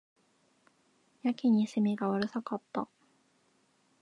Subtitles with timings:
[1.21, 2.87] やけに蝉がうるさかった